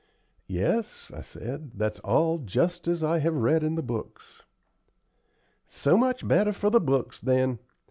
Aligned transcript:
"Yes," 0.47 1.11
I 1.15 1.21
said, 1.21 1.73
"that's 1.75 1.99
all 1.99 2.39
just 2.39 2.87
as 2.87 3.03
I 3.03 3.19
have 3.19 3.35
read 3.35 3.61
in 3.61 3.75
the 3.75 3.83
books." 3.83 4.41
"So 5.67 5.95
much 5.95 6.21
the 6.21 6.27
better 6.27 6.53
for 6.53 6.71
the 6.71 6.81
books, 6.81 7.19
then. 7.19 7.59